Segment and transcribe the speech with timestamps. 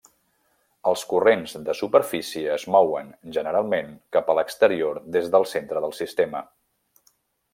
[0.91, 6.45] Els corrents de superfície es mouen, generalment, cap a l'exterior des del centre del sistema.